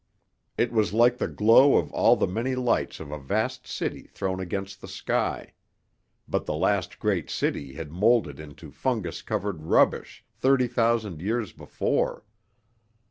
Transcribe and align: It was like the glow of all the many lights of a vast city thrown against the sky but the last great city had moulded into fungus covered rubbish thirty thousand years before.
It 0.57 0.71
was 0.71 0.93
like 0.93 1.19
the 1.19 1.27
glow 1.27 1.77
of 1.77 1.91
all 1.91 2.15
the 2.15 2.25
many 2.25 2.55
lights 2.55 2.99
of 2.99 3.11
a 3.11 3.19
vast 3.19 3.67
city 3.67 4.07
thrown 4.07 4.39
against 4.39 4.81
the 4.81 4.87
sky 4.87 5.53
but 6.27 6.47
the 6.47 6.55
last 6.55 6.97
great 6.97 7.29
city 7.29 7.73
had 7.75 7.91
moulded 7.91 8.39
into 8.39 8.71
fungus 8.71 9.21
covered 9.21 9.61
rubbish 9.61 10.25
thirty 10.33 10.67
thousand 10.67 11.21
years 11.21 11.53
before. 11.53 12.25